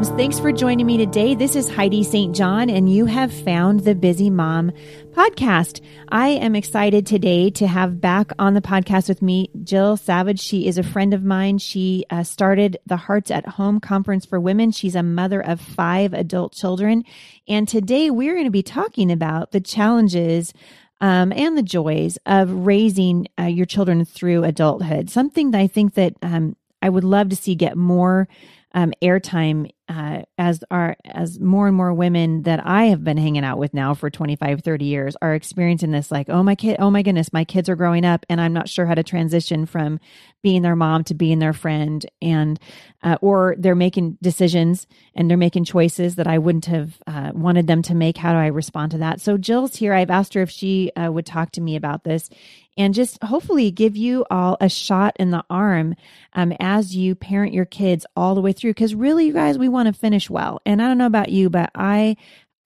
[0.00, 0.16] moms.
[0.16, 1.34] Thanks for joining me today.
[1.34, 2.34] This is Heidi St.
[2.34, 4.72] John, and you have found the Busy Mom
[5.10, 5.82] podcast.
[6.08, 10.40] I am excited today to have back on the podcast with me Jill Savage.
[10.40, 11.58] She is a friend of mine.
[11.58, 14.70] She uh, started the Hearts at Home Conference for Women.
[14.70, 17.04] She's a mother of five adult children.
[17.46, 20.54] And today we're going to be talking about the challenges
[21.02, 25.10] um, and the joys of raising uh, your children through adulthood.
[25.10, 28.28] Something that I think that um, I would love to see get more
[28.72, 33.42] um, airtime uh, as are as more and more women that I have been hanging
[33.42, 36.92] out with now for 25, 30 years are experiencing this like, oh my kid, oh
[36.92, 39.98] my goodness, my kids are growing up and I'm not sure how to transition from
[40.42, 42.60] being their mom to being their friend and
[43.02, 47.66] uh, or they're making decisions and they're making choices that I wouldn't have uh, wanted
[47.66, 48.16] them to make.
[48.16, 49.20] How do I respond to that?
[49.20, 49.92] So Jill's here.
[49.92, 52.30] I've asked her if she uh, would talk to me about this
[52.76, 55.94] and just hopefully give you all a shot in the arm
[56.32, 58.70] um, as you parent your kids all the way through.
[58.70, 60.60] Because really, you guys, we want to finish well.
[60.66, 62.16] And I don't know about you, but I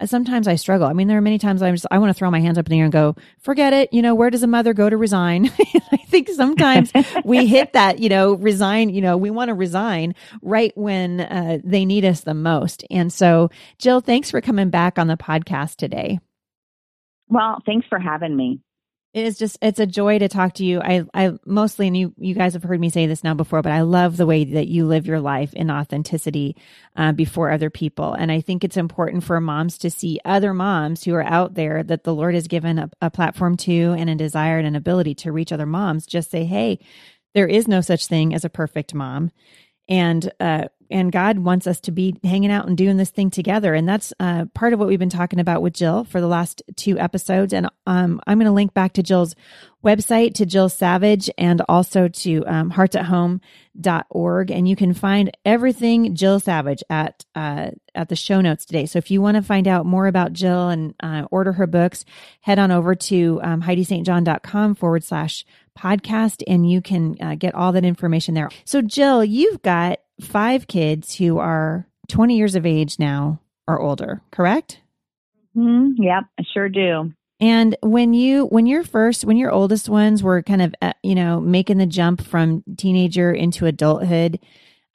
[0.05, 0.87] sometimes I struggle.
[0.87, 2.67] I mean, there are many times I'm just, I want to throw my hands up
[2.67, 3.93] in the air and go, forget it.
[3.93, 5.51] You know, where does a mother go to resign?
[5.93, 6.93] I think sometimes
[7.25, 11.59] we hit that, you know, resign, you know, we want to resign right when uh,
[11.63, 12.85] they need us the most.
[12.91, 16.19] And so, Jill, thanks for coming back on the podcast today.
[17.29, 18.61] Well, thanks for having me.
[19.15, 20.81] It is just it's a joy to talk to you.
[20.83, 23.71] I I mostly and you you guys have heard me say this now before, but
[23.71, 26.57] I love the way that you live your life in authenticity
[26.97, 31.05] uh, before other people, and I think it's important for moms to see other moms
[31.05, 34.17] who are out there that the Lord has given a, a platform to and a
[34.17, 36.07] desire and an ability to reach other moms.
[36.07, 36.81] Just say, hey,
[37.35, 39.31] there is no such thing as a perfect mom
[39.89, 43.75] and uh, and God wants us to be hanging out and doing this thing together.
[43.75, 46.63] And that's uh, part of what we've been talking about with Jill for the last
[46.77, 47.53] two episodes.
[47.53, 49.35] And um, I'm going to link back to Jill's
[49.85, 54.51] website, to Jill Savage, and also to um, heartsathome.org.
[54.51, 58.87] And you can find everything Jill Savage at uh, at the show notes today.
[58.87, 62.05] So if you want to find out more about Jill and uh, order her books,
[62.41, 65.45] head on over to um, HeidiSt.John.com forward slash
[65.79, 68.51] podcast and you can uh, get all that information there.
[68.65, 74.23] So, Jill, you've got five kids who are 20 years of age now or older,
[74.31, 74.81] correct?
[75.57, 76.03] Mm-hmm.
[76.03, 77.13] Yep, I sure do.
[77.41, 81.15] And when you, when your first, when your oldest ones were kind of, uh, you
[81.15, 84.39] know, making the jump from teenager into adulthood,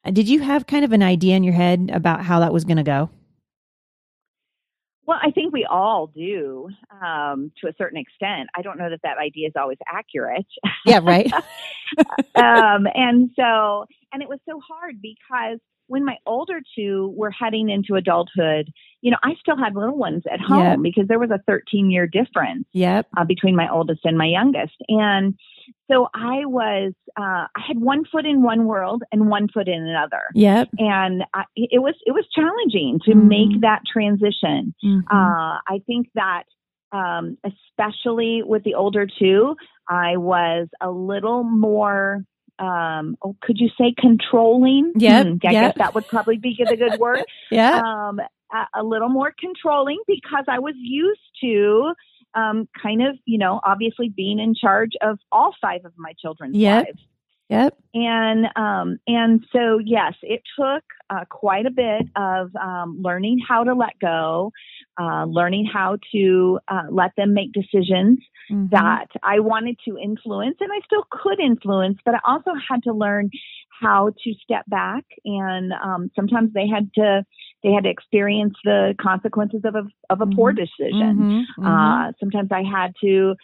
[0.05, 2.63] uh, did you have kind of an idea in your head about how that was
[2.63, 3.09] going to go?
[5.09, 6.69] Well, I think we all do
[7.03, 8.47] um, to a certain extent.
[8.55, 10.45] I don't know that that idea is always accurate.
[10.85, 11.33] Yeah, right.
[12.35, 17.69] um, and so, and it was so hard because when my older two were heading
[17.69, 18.71] into adulthood,
[19.01, 20.79] you know, I still had little ones at home yep.
[20.83, 23.07] because there was a 13 year difference yep.
[23.17, 24.75] uh, between my oldest and my youngest.
[24.89, 25.33] And
[25.89, 29.85] so I was, uh, I had one foot in one world and one foot in
[29.85, 30.21] another.
[30.35, 30.69] Yep.
[30.77, 33.27] And I, it was, it was challenging to mm-hmm.
[33.27, 34.73] make that transition.
[34.83, 34.99] Mm-hmm.
[35.09, 36.43] Uh, I think that,
[36.91, 39.55] um, especially with the older two,
[39.87, 42.23] I was a little more
[42.59, 44.91] um, oh, could you say controlling?
[44.97, 45.75] Yeah, hmm, I yep.
[45.75, 47.23] guess that would probably be the good word.
[47.51, 47.79] yeah.
[47.79, 48.19] Um,
[48.51, 51.93] a, a, little more controlling because I was used to
[52.35, 56.55] um, kind of, you know, obviously being in charge of all five of my children's
[56.55, 56.85] yep.
[56.85, 57.01] lives.
[57.49, 57.77] Yep.
[57.95, 63.63] And um, and so yes, it took uh, quite a bit of um, learning how
[63.63, 64.51] to let go,
[65.01, 68.19] uh, learning how to uh, let them make decisions
[68.51, 68.67] mm-hmm.
[68.69, 72.93] that I wanted to influence, and I still could influence, but I also had to
[72.93, 73.31] learn
[73.81, 77.25] how to step back, and um, sometimes they had to
[77.63, 80.35] they had to experience the consequences of a of a mm-hmm.
[80.35, 81.45] poor decision.
[81.57, 81.65] Mm-hmm.
[81.65, 82.11] Uh, mm-hmm.
[82.19, 83.35] sometimes I had to.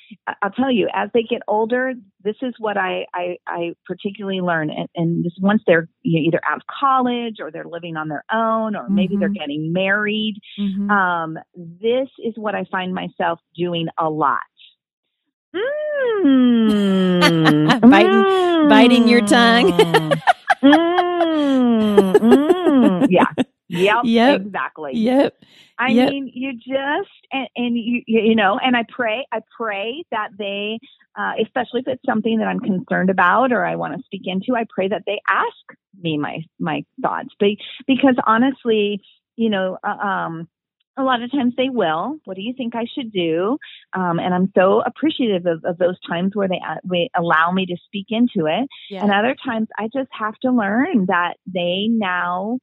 [0.42, 1.94] I'll tell you, as they get older,
[2.24, 6.58] this is what I I, I particularly learn, and, and this once they're either out
[6.58, 9.40] of college or they're living on their own, or maybe they're mm-hmm.
[9.40, 10.36] getting married.
[10.59, 10.90] Mm-hmm.
[10.90, 14.40] Um, this is what I find myself doing a lot.
[16.23, 17.90] Mm.
[17.90, 19.72] biting, biting your tongue.
[20.64, 23.08] mm, mm.
[23.09, 23.26] Yeah.
[23.67, 24.41] Yep, yep.
[24.41, 24.91] Exactly.
[24.96, 25.35] Yep.
[25.78, 26.09] I yep.
[26.09, 30.79] mean, you just and, and you you know, and I pray, I pray that they,
[31.17, 34.56] uh, especially if it's something that I'm concerned about or I want to speak into,
[34.56, 37.29] I pray that they ask me my my thoughts.
[37.40, 37.50] But
[37.88, 39.02] because honestly,
[39.35, 40.47] you know, uh, um,
[40.97, 42.17] a lot of times they will.
[42.26, 43.58] What do you think I should do?
[43.94, 47.66] Um, and I'm so appreciative of, of those times where they, uh, they allow me
[47.66, 48.70] to speak into it.
[48.90, 49.03] Yeah.
[49.03, 52.59] And other times I just have to learn that they now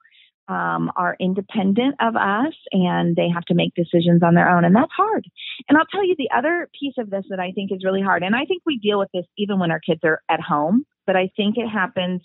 [0.49, 4.65] um, are independent of us and they have to make decisions on their own.
[4.65, 5.25] And that's hard.
[5.69, 8.23] And I'll tell you the other piece of this that I think is really hard.
[8.23, 11.17] And I think we deal with this even when our kids are at home, but
[11.17, 12.23] I think it happens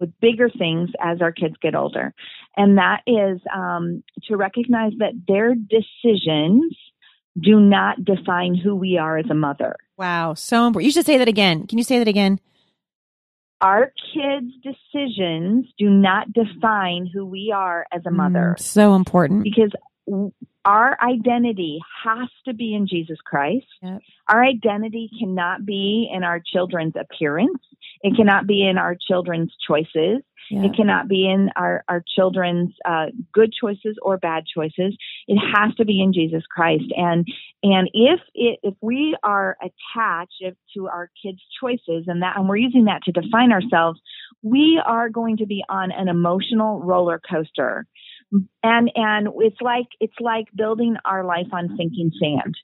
[0.00, 2.12] with bigger things as our kids get older.
[2.56, 6.76] And that is um, to recognize that their decisions
[7.40, 9.76] do not define who we are as a mother.
[9.96, 10.86] Wow, so important.
[10.86, 11.66] You should say that again.
[11.66, 12.40] Can you say that again?
[13.62, 18.56] Our kids' decisions do not define who we are as a mother.
[18.58, 19.44] Mm, so important.
[19.44, 19.70] Because
[20.64, 23.66] our identity has to be in Jesus Christ.
[23.82, 24.00] Yep.
[24.28, 27.58] Our identity cannot be in our children's appearance.
[28.02, 30.22] It cannot be in our children's choices.
[30.50, 30.64] Yep.
[30.64, 34.96] It cannot be in our, our children's uh, good choices or bad choices.
[35.26, 36.84] It has to be in Jesus Christ.
[36.96, 37.26] And
[37.62, 40.42] and if it, if we are attached
[40.74, 44.00] to our kids' choices and that and we're using that to define ourselves,
[44.42, 47.86] we are going to be on an emotional roller coaster
[48.62, 52.54] and and it's like it's like building our life on sinking sand.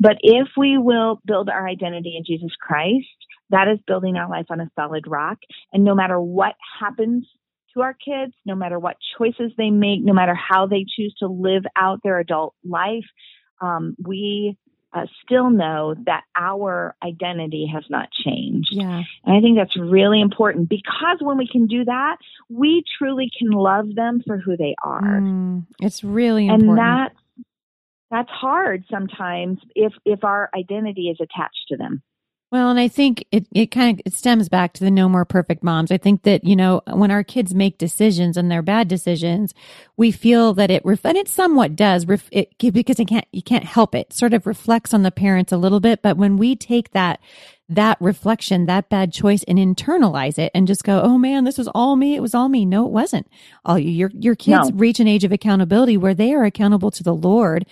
[0.00, 3.06] But if we will build our identity in jesus christ
[3.50, 5.38] that is building our life on a solid rock.
[5.72, 7.26] And no matter what happens
[7.74, 11.28] to our kids no matter what choices they make no matter how they choose to
[11.28, 13.04] live out their adult life
[13.62, 14.56] um, we
[14.92, 18.70] uh, still know that our identity has not changed.
[18.72, 19.02] Yeah.
[19.24, 22.16] And I think that's really important because when we can do that,
[22.48, 25.20] we truly can love them for who they are.
[25.20, 26.70] Mm, it's really important.
[26.70, 27.14] And that's
[28.10, 32.02] that's hard sometimes if if our identity is attached to them.
[32.50, 35.26] Well, and I think it, it kind of it stems back to the no more
[35.26, 35.90] perfect moms.
[35.92, 39.52] I think that, you know, when our kids make decisions and they're bad decisions,
[39.98, 43.42] we feel that it, ref- and it somewhat does, ref- it, because it can't, you
[43.42, 46.00] can't help it, sort of reflects on the parents a little bit.
[46.00, 47.20] But when we take that,
[47.68, 51.68] that reflection, that bad choice and internalize it and just go, Oh man, this was
[51.74, 52.14] all me.
[52.14, 52.64] It was all me.
[52.64, 53.28] No, it wasn't
[53.66, 53.90] all you.
[53.90, 54.76] Your, your kids no.
[54.76, 57.66] reach an age of accountability where they are accountable to the Lord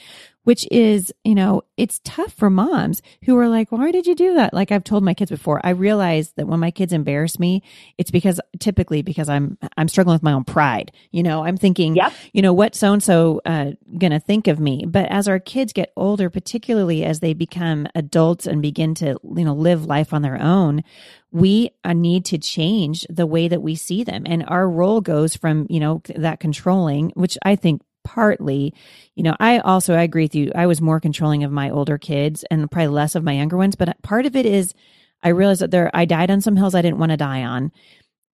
[0.47, 4.37] which is, you know, it's tough for moms who are like, why did you do
[4.37, 4.55] that?
[4.55, 7.65] Like I've told my kids before, I realize that when my kids embarrass me,
[7.99, 10.93] it's because typically because I'm, I'm struggling with my own pride.
[11.11, 12.13] You know, I'm thinking, yep.
[12.33, 14.85] you know, what so and so uh, gonna think of me?
[14.87, 19.45] But as our kids get older, particularly as they become adults and begin to, you
[19.45, 20.85] know, live life on their own,
[21.33, 24.23] we uh, need to change the way that we see them.
[24.27, 28.73] And our role goes from, you know, that controlling, which I think partly,
[29.17, 30.53] you know, I also I agree with you.
[30.55, 33.75] I was more controlling of my older kids and probably less of my younger ones,
[33.75, 34.73] but part of it is
[35.25, 37.73] I realized that there I died on some hills I didn't want to die on.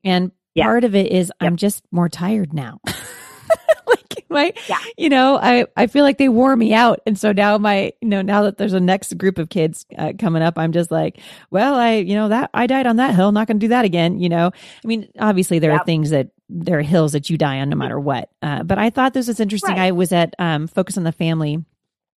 [0.04, 0.64] And yeah.
[0.64, 1.36] part of it is yep.
[1.40, 2.80] I'm just more tired now.
[3.86, 4.78] like my yeah.
[4.98, 8.08] you know, I I feel like they wore me out and so now my you
[8.08, 11.18] know, now that there's a next group of kids uh, coming up, I'm just like,
[11.50, 13.86] well, I you know, that I died on that hill, not going to do that
[13.86, 14.50] again, you know.
[14.84, 15.80] I mean, obviously there yep.
[15.80, 18.30] are things that there are hills that you die on no matter what.
[18.42, 19.76] Uh, but I thought this was interesting.
[19.76, 19.86] Right.
[19.86, 21.64] I was at um, Focus on the Family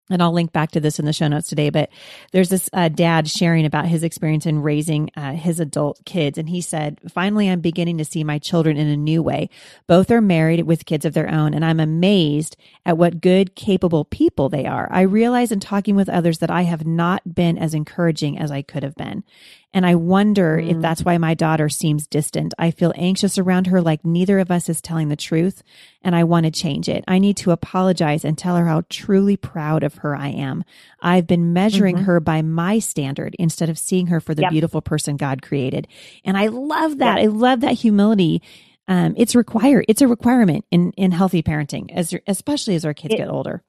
[0.10, 1.70] and I'll link back to this in the show notes today.
[1.70, 1.90] But
[2.34, 6.38] there's this uh, dad sharing about his experience in raising uh, his adult kids.
[6.38, 9.50] And he said, Finally, I'm beginning to see my children in a new way.
[9.88, 14.04] Both are married with kids of their own, and I'm amazed at what good, capable
[14.04, 14.90] people they are.
[14.92, 18.62] I realize in talking with others that I have not been as encouraging as I
[18.62, 19.24] could have been.
[19.74, 20.70] And I wonder mm.
[20.70, 22.54] if that's why my daughter seems distant.
[22.60, 25.64] I feel anxious around her like neither of us is telling the truth,
[26.04, 27.04] and I want to change it.
[27.08, 30.64] I need to apologize and tell her how truly proud of her I am.
[31.02, 32.06] I've been measuring mm-hmm.
[32.06, 34.52] her by my standard instead of seeing her for the yep.
[34.52, 35.88] beautiful person God created.
[36.24, 37.18] And I love that.
[37.18, 37.24] Yep.
[37.24, 38.42] I love that humility.
[38.88, 39.86] Um, it's required.
[39.88, 43.64] It's a requirement in, in healthy parenting, as especially as our kids it, get older.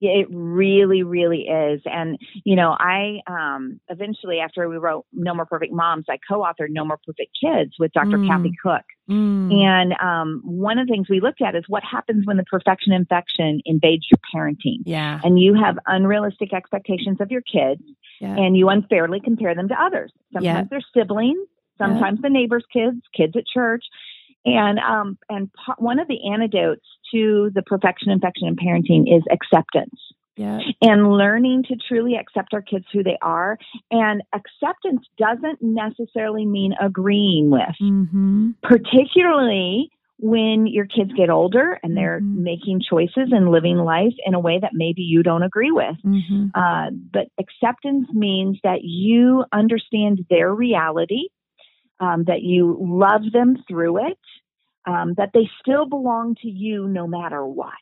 [0.00, 1.80] It really, really is.
[1.84, 6.40] And, you know, I um, eventually, after we wrote No More Perfect Moms, I co
[6.40, 8.18] authored No More Perfect Kids with Dr.
[8.18, 8.28] Mm.
[8.28, 8.84] Kathy Koch.
[9.10, 9.52] Mm.
[9.52, 12.92] And um, one of the things we looked at is what happens when the perfection
[12.92, 14.82] infection invades your parenting.
[14.84, 15.20] Yeah.
[15.24, 17.82] And you have unrealistic expectations of your kids
[18.20, 18.36] yeah.
[18.36, 20.12] and you unfairly compare them to others.
[20.32, 20.64] Sometimes yeah.
[20.70, 22.28] they're siblings, sometimes yeah.
[22.28, 23.84] the neighbor's kids, kids at church.
[24.44, 29.98] And um, and one of the antidotes to the perfection, infection, and parenting is acceptance.
[30.36, 30.60] Yeah.
[30.80, 33.58] And learning to truly accept our kids who they are.
[33.90, 38.50] And acceptance doesn't necessarily mean agreeing with, mm-hmm.
[38.62, 42.42] particularly when your kids get older and they're mm-hmm.
[42.42, 45.96] making choices and living life in a way that maybe you don't agree with.
[46.04, 46.46] Mm-hmm.
[46.54, 51.28] Uh, but acceptance means that you understand their reality
[52.00, 54.18] um, that you love them through it,
[54.88, 57.72] um, that they still belong to you no matter what.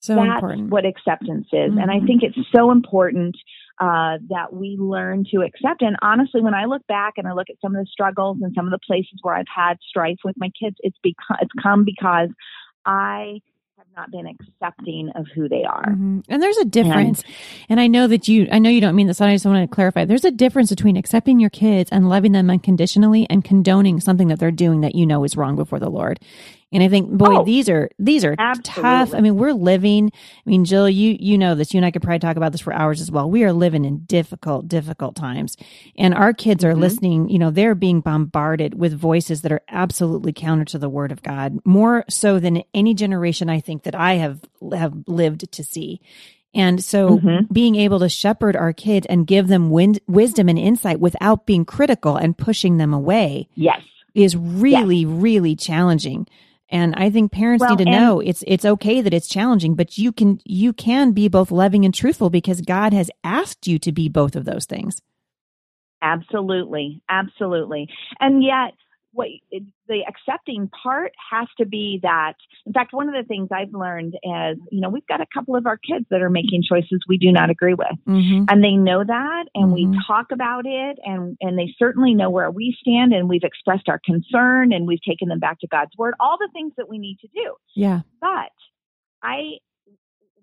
[0.00, 0.70] So That's important.
[0.70, 1.70] what acceptance is.
[1.70, 1.78] Mm-hmm.
[1.78, 2.06] And I mm-hmm.
[2.06, 3.36] think it's so important
[3.80, 5.82] uh, that we learn to accept.
[5.82, 8.52] And honestly, when I look back and I look at some of the struggles and
[8.54, 11.84] some of the places where I've had strife with my kids, it's because it's come
[11.84, 12.30] because
[12.84, 13.40] I
[13.96, 15.86] not been accepting of who they are.
[15.86, 16.20] Mm-hmm.
[16.28, 17.22] And there's a difference.
[17.22, 17.34] And,
[17.70, 19.20] and, I know that you, I know you don't mean this.
[19.20, 20.04] I just want to clarify.
[20.04, 24.38] There's a difference between accepting your kids and loving them unconditionally and condoning something that
[24.38, 26.20] they're doing that you know is wrong before the Lord.
[26.72, 28.82] And I think, boy, oh, these are these are absolutely.
[28.82, 29.14] tough.
[29.14, 30.10] I mean, we're living.
[30.14, 31.74] I mean, Jill, you you know this.
[31.74, 33.30] You and I could probably talk about this for hours as well.
[33.30, 35.56] We are living in difficult, difficult times,
[35.98, 36.80] and our kids are mm-hmm.
[36.80, 37.28] listening.
[37.28, 41.22] You know, they're being bombarded with voices that are absolutely counter to the Word of
[41.22, 44.40] God, more so than any generation I think that I have
[44.72, 46.00] have lived to see.
[46.54, 47.52] And so mm-hmm.
[47.52, 51.64] being able to shepherd our kids and give them win- wisdom and insight without being
[51.64, 53.48] critical and pushing them away.
[53.54, 53.80] Yes.
[54.14, 55.08] Is really, yes.
[55.08, 56.26] really challenging.
[56.72, 59.98] And I think parents well, need to know it's it's okay that it's challenging, but
[59.98, 63.92] you can you can be both loving and truthful because God has asked you to
[63.92, 65.02] be both of those things.
[66.00, 67.02] Absolutely.
[67.10, 67.88] Absolutely.
[68.20, 68.72] And yet
[69.12, 69.28] what
[69.88, 72.34] the accepting part has to be that
[72.66, 75.56] in fact one of the things i've learned is you know we've got a couple
[75.56, 78.44] of our kids that are making choices we do not agree with mm-hmm.
[78.48, 79.90] and they know that and mm-hmm.
[79.90, 83.88] we talk about it and and they certainly know where we stand and we've expressed
[83.88, 86.98] our concern and we've taken them back to god's word all the things that we
[86.98, 88.52] need to do yeah but
[89.22, 89.52] i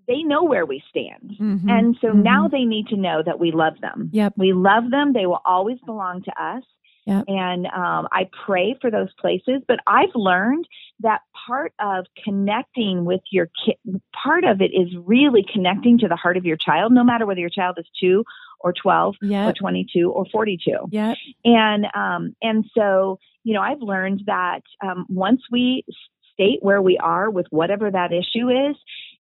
[0.10, 1.38] they know where we stand.
[1.40, 1.70] Mm-hmm.
[1.70, 2.24] And so mm-hmm.
[2.24, 4.10] now they need to know that we love them.
[4.12, 4.34] Yep.
[4.38, 5.14] We love them.
[5.14, 6.64] They will always belong to us.
[7.10, 7.26] Yep.
[7.28, 9.64] And um, I pray for those places.
[9.68, 10.68] But I've learned
[11.00, 13.78] that part of connecting with your kid,
[14.14, 17.40] part of it is really connecting to the heart of your child, no matter whether
[17.40, 18.24] your child is two
[18.60, 19.50] or 12 yep.
[19.50, 20.72] or 22 or 42.
[20.92, 21.18] Yep.
[21.46, 25.86] And, um, and so, you know, I've learned that um, once we
[26.34, 28.76] state where we are with whatever that issue is,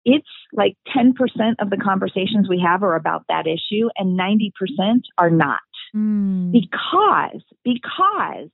[0.05, 1.13] it's like 10%
[1.59, 4.51] of the conversations we have are about that issue and 90%
[5.17, 5.59] are not.
[5.95, 6.51] Mm.
[6.51, 8.49] Because, because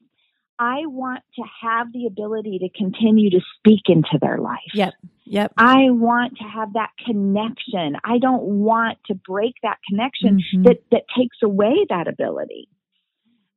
[0.59, 4.59] I want to have the ability to continue to speak into their life.
[4.73, 4.93] Yep.
[5.25, 5.53] Yep.
[5.57, 7.95] I want to have that connection.
[8.03, 10.63] I don't want to break that connection mm-hmm.
[10.63, 12.67] that, that takes away that ability.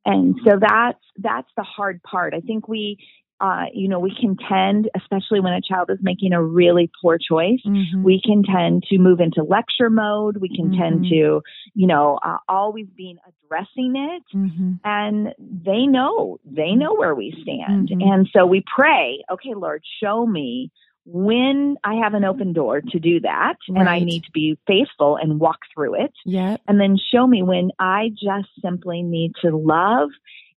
[0.04, 2.34] And so that's that's the hard part.
[2.34, 2.98] I think we
[3.42, 7.18] uh, you know, we can tend, especially when a child is making a really poor
[7.18, 8.04] choice, mm-hmm.
[8.04, 10.36] we can tend to move into lecture mode.
[10.36, 10.80] We can mm-hmm.
[10.80, 11.42] tend to,
[11.74, 14.22] you know, uh, always being addressing it.
[14.32, 14.72] Mm-hmm.
[14.84, 17.88] And they know, they know where we stand.
[17.88, 18.00] Mm-hmm.
[18.00, 20.70] And so we pray, okay, Lord, show me
[21.04, 23.80] when I have an open door to do that right.
[23.80, 26.12] and I need to be faithful and walk through it.
[26.24, 26.58] Yeah.
[26.68, 30.10] And then show me when I just simply need to love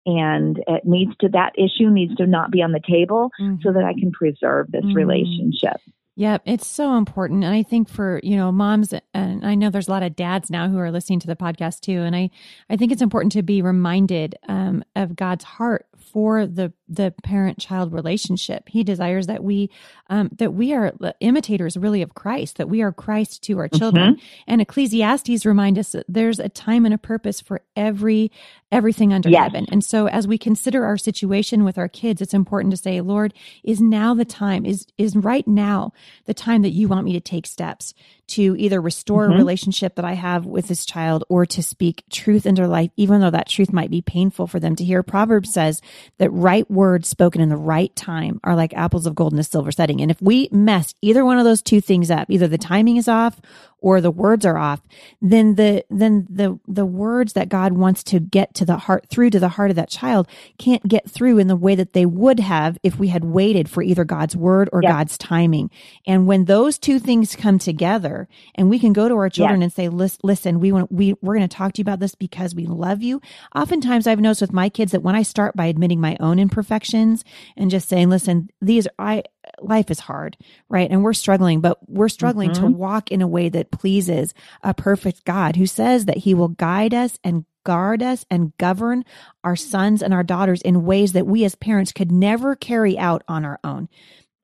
[0.05, 3.61] and it needs to that issue needs to not be on the table mm-hmm.
[3.63, 4.95] so that I can preserve this mm-hmm.
[4.95, 5.79] relationship.
[6.15, 7.43] Yep, it's so important.
[7.43, 10.51] And I think for, you know, moms and I know there's a lot of dads
[10.51, 12.01] now who are listening to the podcast too.
[12.01, 12.29] And I,
[12.69, 17.57] I think it's important to be reminded um, of God's heart for the the parent
[17.57, 18.69] child relationship.
[18.69, 19.71] He desires that we
[20.09, 24.15] um, that we are imitators really of Christ, that we are Christ to our children.
[24.15, 24.25] Mm-hmm.
[24.45, 28.31] And Ecclesiastes remind us that there's a time and a purpose for every
[28.71, 29.43] everything under yes.
[29.43, 29.65] heaven.
[29.71, 33.33] And so as we consider our situation with our kids, it's important to say, Lord,
[33.63, 35.93] is now the time, is is right now
[36.25, 37.93] the time that you want me to take steps
[38.27, 39.33] to either restore mm-hmm.
[39.33, 42.91] a relationship that I have with this child or to speak truth into their life,
[42.95, 45.03] even though that truth might be painful for them to hear.
[45.03, 45.81] Proverbs says
[46.17, 49.43] that right words spoken in the right time are like apples of gold in a
[49.43, 50.01] silver setting.
[50.01, 53.07] And if we mess either one of those two things up, either the timing is
[53.07, 53.41] off
[53.83, 54.81] or the words are off,
[55.21, 59.29] then the then the the words that God wants to get to the heart through
[59.31, 60.27] to the heart of that child
[60.57, 63.83] can't get through in the way that they would have if we had waited for
[63.83, 64.91] either God's word or yep.
[64.91, 65.69] God's timing.
[66.07, 68.22] And when those two things come together
[68.55, 71.47] and we can go to our children and say, listen, we want we we're going
[71.47, 73.21] to talk to you about this because we love you.
[73.55, 77.23] Oftentimes I've noticed with my kids that when I start by admitting my own imperfections
[77.57, 79.23] and just saying, listen, these I
[79.61, 80.37] life is hard,
[80.69, 80.89] right?
[80.89, 82.65] And we're struggling, but we're struggling mm-hmm.
[82.65, 86.49] to walk in a way that pleases a perfect God who says that he will
[86.49, 89.05] guide us and guard us and govern
[89.43, 93.23] our sons and our daughters in ways that we as parents could never carry out
[93.27, 93.89] on our own.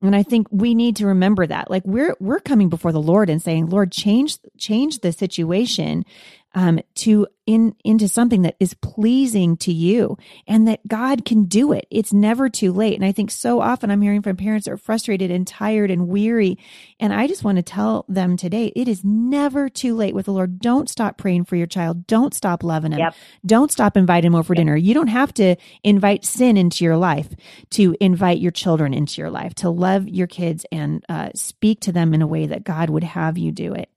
[0.02, 1.70] And I think we need to remember that.
[1.70, 6.04] Like we're we're coming before the Lord and saying, "Lord, change change the situation
[6.54, 10.16] um, to in into something that is pleasing to you
[10.46, 11.84] and that God can do it.
[11.90, 12.94] It's never too late.
[12.94, 16.06] And I think so often I'm hearing from parents that are frustrated and tired and
[16.06, 16.58] weary.
[17.00, 20.32] And I just want to tell them today, it is never too late with the
[20.32, 20.60] Lord.
[20.60, 22.06] Don't stop praying for your child.
[22.06, 23.00] Don't stop loving him.
[23.00, 23.14] Yep.
[23.44, 24.60] Don't stop inviting him over for yep.
[24.60, 24.76] dinner.
[24.76, 27.34] You don't have to invite sin into your life
[27.70, 31.92] to invite your children into your life, to love your kids and uh, speak to
[31.92, 33.88] them in a way that God would have you do it.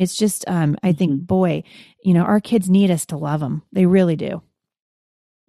[0.00, 1.24] It's just, um, I think, mm-hmm.
[1.24, 1.62] boy,
[2.02, 3.62] you know, our kids need us to love them.
[3.70, 4.42] They really do.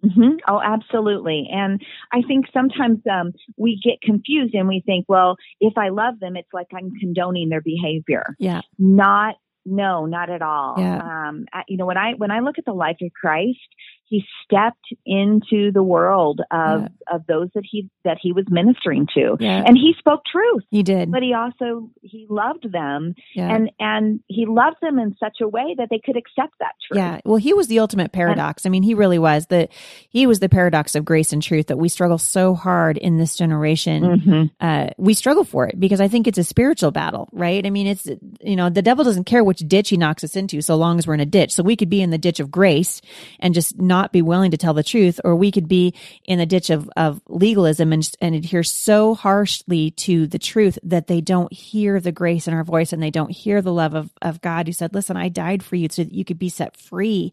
[0.04, 0.36] Mm-hmm.
[0.46, 1.48] Oh, absolutely.
[1.50, 1.80] And
[2.12, 6.36] I think sometimes um, we get confused and we think, well, if I love them,
[6.36, 8.36] it's like I'm condoning their behavior.
[8.38, 8.60] Yeah.
[8.78, 10.74] Not no, not at all.
[10.76, 10.98] Yeah.
[10.98, 13.58] Um, you know, when I when I look at the life of Christ,
[14.12, 16.88] he stepped into the world of Yeah.
[17.14, 19.62] of those that he that he was ministering to, Yeah.
[19.66, 20.64] and he spoke truth.
[20.70, 21.10] He did.
[21.10, 23.54] But he also he loved them, Yeah.
[23.54, 26.98] and and he loved them in such a way that they could accept that truth.
[26.98, 27.20] Yeah.
[27.24, 28.66] Well, he was the ultimate paradox.
[28.66, 29.68] I mean, he really was the
[30.10, 33.36] he was the paradox of grace and truth that we struggle so hard in this
[33.36, 34.02] generation.
[34.02, 34.50] Mhm.
[34.60, 37.64] Uh, we struggle for it because I think it's a spiritual battle, right?
[37.66, 38.06] I mean, it's
[38.42, 41.06] you know the devil doesn't care which ditch he knocks us into, so long as
[41.06, 41.52] we're in a ditch.
[41.52, 43.00] So we could be in the ditch of grace
[43.40, 45.94] and just not be willing to tell the truth, or we could be
[46.24, 51.06] in the ditch of of legalism and and adhere so harshly to the truth that
[51.06, 54.10] they don't hear the grace in our voice and they don't hear the love of
[54.22, 56.76] of God who said, "Listen, I died for you so that you could be set
[56.76, 57.32] free."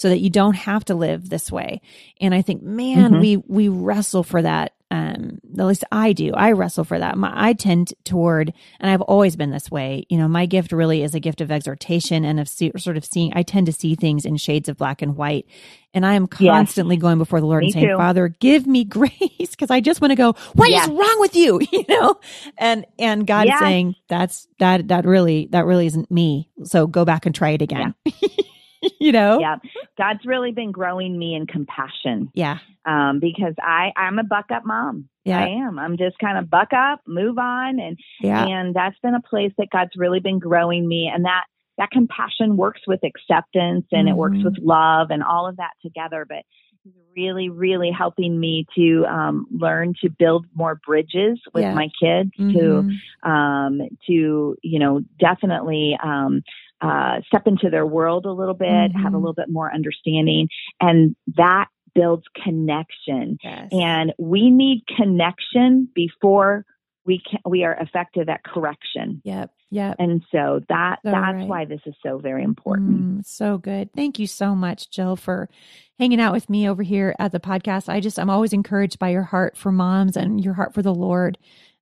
[0.00, 1.80] so that you don't have to live this way.
[2.20, 3.20] And I think, man, Mhm.
[3.20, 4.72] we we wrestle for that.
[4.90, 6.32] Um, at least I do.
[6.34, 7.18] I wrestle for that.
[7.18, 10.06] My, I tend toward, and I've always been this way.
[10.08, 13.04] You know, my gift really is a gift of exhortation and of see, sort of
[13.04, 13.32] seeing.
[13.34, 15.44] I tend to see things in shades of black and white,
[15.92, 16.52] and I am Yes.
[16.52, 17.96] constantly going before the Lord Me and saying, too.
[17.98, 20.32] "Father, give me grace," because I just want to go.
[20.54, 20.88] What is Yes.
[20.88, 21.60] wrong with you?
[21.70, 22.18] You know,
[22.56, 23.58] and and God Yes.
[23.58, 27.60] saying, "That's that that really that really isn't me." So go back and try it
[27.62, 27.94] again.
[29.00, 29.38] you know.
[29.40, 29.56] Yeah,
[29.96, 32.58] God's really been growing me in compassion Yeah.
[32.84, 35.08] um, because I I'm a buck up mom.
[35.24, 35.40] Yeah.
[35.40, 35.78] I am.
[35.78, 38.44] I'm just kind of buck up, move on, and Yeah.
[38.46, 41.44] and that's been a place that God's really been growing me, and that
[41.76, 46.24] that compassion works with acceptance and it works with love and all of that together.
[46.28, 46.44] But
[46.84, 51.74] He's really, really helping me to um, learn to build more bridges with Yeah.
[51.74, 52.84] my kids to
[53.24, 53.28] Mhm.
[53.28, 56.42] um, to you know definitely um,
[56.80, 59.20] uh, step into their world a little bit, have a Mhm.
[59.20, 60.48] little bit more understanding,
[60.80, 63.38] and that builds connection.
[63.42, 63.68] Yes.
[63.72, 66.64] And we need connection before
[67.04, 69.22] we can, we are effective at correction.
[69.24, 69.50] Yep.
[69.70, 69.96] Yep.
[69.98, 71.48] And so that So that's right.
[71.48, 73.18] why this is so very important.
[73.20, 73.92] Mm, so good.
[73.94, 75.48] Thank you so much, Jill, for
[75.98, 77.88] hanging out with me over here at the podcast.
[77.88, 80.94] I just, I'm always encouraged by your heart for moms and your heart for the
[80.94, 81.38] Lord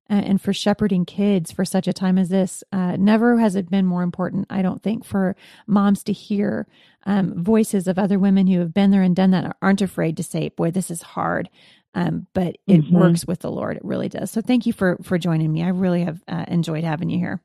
[0.09, 2.63] and for shepherding kids for such a time as this.
[2.73, 6.67] Uh, never has it been more important, I don't think, for moms to hear
[7.07, 10.23] um, voices of other women who have been there and done that aren't afraid to
[10.23, 11.49] say, boy, this is hard.
[11.95, 12.91] Um, but it Mhm.
[12.91, 13.79] works with the Lord.
[13.79, 14.31] It really does.
[14.31, 15.63] So thank you for, for joining me.
[15.63, 17.41] I really have uh, enjoyed having you here.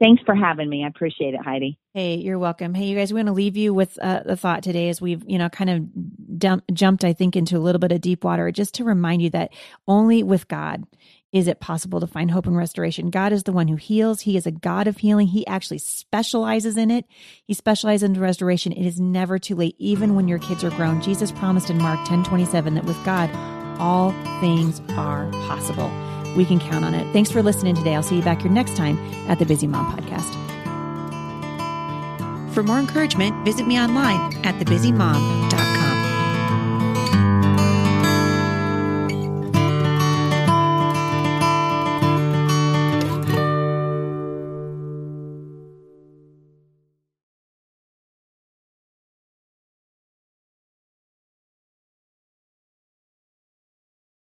[0.00, 0.84] Thanks for having me.
[0.84, 1.78] I appreciate it, Heidi.
[1.94, 2.74] Hey, you're welcome.
[2.74, 5.24] Hey, you guys, we're going to leave you with uh, the thought today as we've,
[5.26, 8.50] you know, kind of dump, jumped, I think, into a little bit of deep water,
[8.52, 9.52] just to remind you that
[9.88, 10.84] only with God
[11.32, 13.10] is it possible to find hope and restoration.
[13.10, 14.22] God is the one who heals.
[14.22, 15.26] He is a God of healing.
[15.26, 17.04] He actually specializes in it.
[17.46, 18.72] He specializes in restoration.
[18.72, 21.02] It is never too late, even when your kids are grown.
[21.02, 23.30] Jesus promised in Mark 10 27 that with God,
[23.78, 25.90] all things are possible.
[26.36, 27.10] We can count on it.
[27.12, 27.94] Thanks for listening today.
[27.94, 30.32] I'll see you back here next time at the Busy Mom Podcast.
[32.52, 35.95] For more encouragement, visit me online at thebusymom.com.